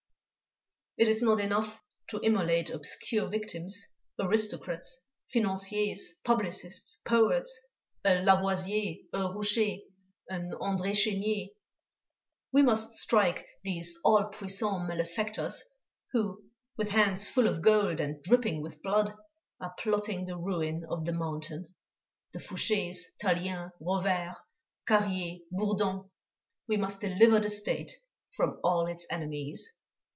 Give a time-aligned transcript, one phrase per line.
[0.97, 3.83] "It is not enough to immolate obscure victims,
[4.19, 5.01] aristocrats,
[5.33, 7.59] financiers, publicists, poets,
[8.05, 9.79] a Lavoisier, a Roucher,
[10.29, 11.55] an André Chénier.
[12.51, 15.63] We must strike these all puissant malefactors
[16.11, 16.43] who,
[16.77, 19.11] with hands full of gold and dripping with blood,
[19.59, 21.73] are plotting the ruin of the Mountain
[22.31, 24.35] the Fouchers, Talliens, Rovères,
[24.87, 26.11] Carriers, Bourdons.
[26.67, 27.91] We must deliver the State
[28.33, 29.79] from all its enemies.